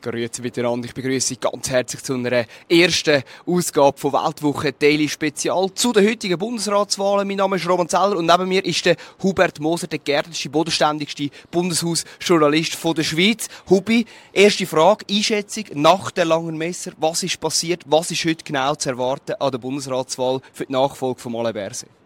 [0.00, 0.86] Grüezi miteinander.
[0.86, 6.08] Ich begrüße Sie ganz herzlich zu einer ersten Ausgabe von Weltwoche Daily Spezial zu den
[6.08, 7.26] heutigen Bundesratswahlen.
[7.26, 11.30] Mein Name ist Roman Zeller und neben mir ist der Hubert Moser, der geerdetste, bodenständigste
[11.50, 13.48] Bundeshausjournalist der Schweiz.
[13.68, 16.92] Hubi, erste Frage, Einschätzung nach der langen Messer.
[16.98, 17.82] Was ist passiert?
[17.86, 21.97] Was ist heute genau zu erwarten an der Bundesratswahl für die Nachfolge von Alain Berset?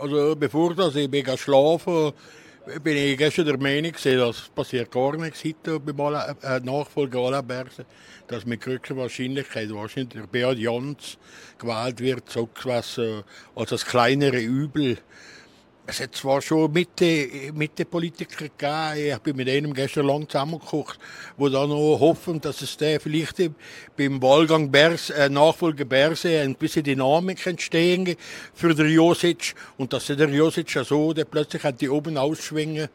[0.00, 2.12] Also bevor das ich bin schlafen
[2.82, 7.86] bin ich gestern der Meinung, dass passiert gar nichts heute beim äh, Nachfolger Alain Berset,
[8.26, 11.18] dass mit größter Wahrscheinlichkeit wahrscheinlich der Beat Jans
[11.58, 12.34] gewählt wird,
[12.98, 13.22] äh,
[13.54, 14.98] als das kleinere Übel
[15.90, 21.00] es hat zwar schon Mitte, Mitte Politiker gegeben, ich bin mit einem gestern lang zusammengekocht,
[21.36, 23.42] wo dann noch hoffen, dass es der vielleicht
[23.96, 28.14] beim Wahlgang Bers, äh, Nachfolger Berse ein bisschen Dynamik entstehen
[28.54, 32.88] für den Josic und dass der Josic ja so, der plötzlich hat die oben ausschwingen.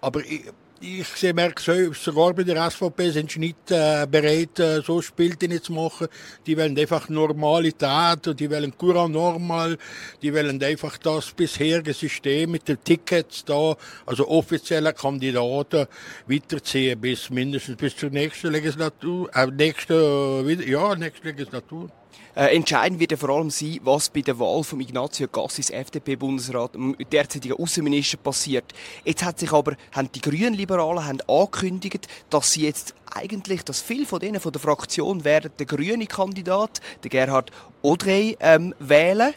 [0.00, 0.44] Aber ich,
[0.80, 5.72] ich merke sogar bei der SVP sind sie nicht äh, bereit, äh, so Spielchen zu
[5.72, 6.08] machen.
[6.46, 9.76] Die wollen einfach Normalität und die wollen Courant normal.
[10.22, 15.86] Die wollen einfach das bisherige System mit den Tickets da, also offizielle Kandidaten,
[16.26, 21.90] weiterziehen bis mindestens bis zur nächsten Legislatur, äh, nächste, äh, ja, nächste Legislatur.
[22.34, 26.72] Äh, entscheidend wird ja vor allem sein, was bei der Wahl von Ignazio Gassis, FDP-Bundesrat,
[27.12, 28.72] derzeitiger Außenminister passiert.
[29.04, 33.80] Jetzt hat sich aber, haben die Grünen Liberalen haben angekündigt, dass sie jetzt eigentlich, dass
[33.80, 37.50] viele von denen von der Fraktion werden der grüne Kandidat, der Gerhard
[37.82, 39.34] Audrey, ähm, wählen.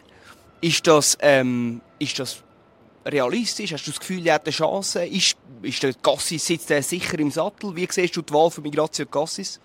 [0.60, 2.42] Ist das, ähm, ist das
[3.04, 3.72] realistisch?
[3.72, 5.04] Hast du das Gefühl, er hat eine Chance?
[5.04, 7.74] Ist, ist der Gassis sitzt er sicher im Sattel?
[7.74, 9.60] Wie siehst du die Wahl von Ignazio Gassis?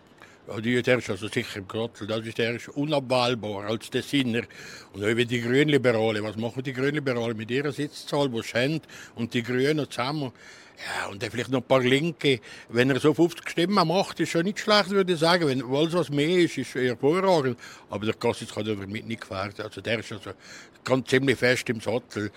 [0.57, 2.07] Die, der ist also sicher im Grottel.
[2.07, 4.41] Das ist, der ist unabwahlbar als der Sinner.
[4.93, 6.23] Und wie die Grünliberale.
[6.23, 8.81] Was machen die Grünliberale mit ihrer Sitzzahl, wo sie
[9.15, 10.31] und die Grünen zusammen?
[10.79, 12.39] Ja, und dann vielleicht noch ein paar Linke.
[12.69, 15.47] Wenn er so 50 Stimmen macht, ist schon nicht schlecht, würde ich sagen.
[15.47, 17.59] Wenn alles was mehr ist, ist er hervorragend.
[17.89, 19.65] Aber der Kassis kann damit nicht gefährden.
[19.65, 20.31] Also der ist also
[20.83, 22.31] ganz ziemlich fest im Sattel.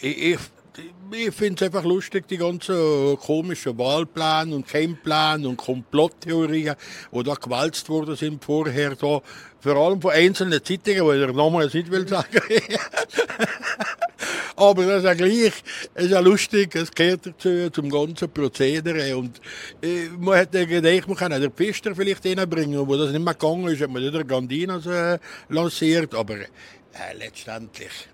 [0.00, 0.38] Ich, ich
[1.12, 6.74] ich finde es einfach lustig, die ganzen komischen Wahlpläne und Keimpläne und Komplotttheorien,
[7.12, 8.96] die da gewalzt worden sind vorher.
[8.96, 9.20] Da,
[9.60, 12.40] vor allem von einzelnen Zeitungen, die ich nochmal nicht will sagen.
[14.56, 15.52] Aber das ist ja gleich,
[15.94, 19.16] es ist ja lustig, es gehört dazu, zum ganzen Prozedere.
[19.16, 19.40] Und
[19.82, 23.68] äh, man hätte gedacht, man kann den Pfister vielleicht reinbringen, wo das nicht mehr gegangen
[23.68, 25.18] ist, hat man wieder Gandinas äh,
[25.48, 26.14] lanciert.
[26.14, 26.46] Aber äh,
[27.18, 28.08] letztendlich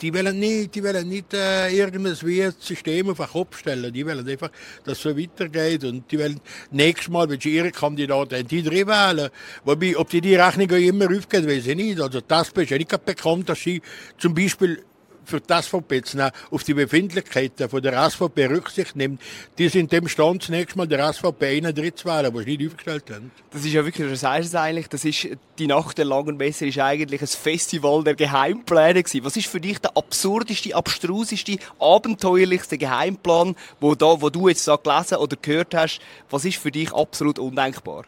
[0.00, 3.92] die wollen nicht, die wollen nicht äh, irgendwie System auf den Kopf stellen.
[3.92, 4.50] Die wollen einfach,
[4.84, 5.84] dass es so weitergeht.
[5.84, 6.40] Und die wollen
[6.70, 9.30] nächstes Mal, wenn sie ihre Kandidaten die drei wählen.
[9.64, 12.00] Wobei, ob die die Rechnung immer aufgeht, weiß ich nicht.
[12.00, 13.80] Also, das ist ja nicht bekannt, dass sie
[14.18, 14.82] zum Beispiel
[15.28, 19.20] für SVP zu nehmen, auf die Befindlichkeiten von der SVP Rücksicht nimmt,
[19.58, 23.30] die sind dem Stand zunächst mal der SVP 31 wählen, die sie nicht aufgestellt haben.
[23.50, 25.28] Das ist ja wirklich, das heißt eigentlich, das ist,
[25.58, 29.24] die Nacht der langen Messe ist eigentlich ein Festival der Geheimpläne gewesen.
[29.24, 34.76] Was ist für dich der absurdeste, abstruseste, abenteuerlichste Geheimplan, wo, da, wo du jetzt da
[34.76, 36.00] gelesen oder gehört hast?
[36.30, 38.04] Was ist für dich absolut undenkbar?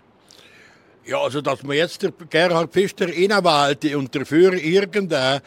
[1.10, 5.40] Ja, also dass man jetzt der Gerhard Pfister innenwählt und dafür irgendein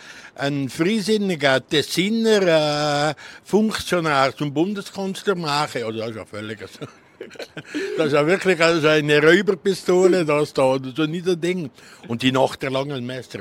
[0.67, 3.13] freisinniger Tessiner äh,
[3.45, 6.59] Funktionär zum Bundeskanzler machen, also das ist ja völlig...
[7.97, 11.69] Das ist ja wirklich also eine Räuberpistole, das da, so nicht ein Ding.
[12.07, 13.39] Und die Nacht der langen Messer.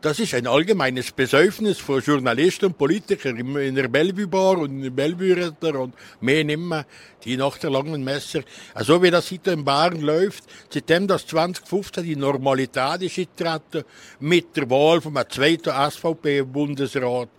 [0.00, 4.82] Das ist ein allgemeines Besäufnis von Journalisten und Politikern in der Bellevue Bar und in
[4.82, 6.84] der Bellevue Retter und mehr nimmer.
[7.24, 8.42] Die Nacht der langen Messer.
[8.74, 13.84] Also wie das heute in Bern läuft, seitdem das 2015 die Normalität ist getreten,
[14.20, 17.30] mit der Wahl vom zweiten SVP-Bundesrat,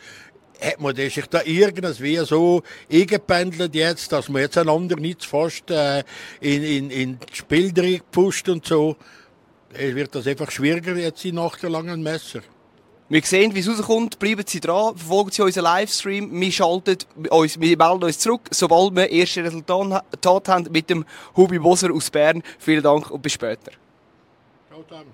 [0.61, 6.03] hat man sich da irgendwie so eingependelt jetzt, dass man jetzt einander nicht fast äh,
[6.41, 8.95] in, in, in das Spiel gepusht und so.
[9.73, 12.41] Es wird das einfach schwieriger jetzt nach der langen Messer.
[13.07, 14.17] Wir sehen, wie es rauskommt.
[14.17, 16.41] Bleiben Sie dran, verfolgen Sie unseren Livestream.
[16.41, 16.97] Wir, schalten
[17.29, 21.05] uns, wir melden uns zurück, sobald wir erste Resultate haben mit dem
[21.37, 22.41] Hubi Boser aus Bern.
[22.57, 23.73] Vielen Dank und bis später.
[24.69, 25.13] Ciao zusammen.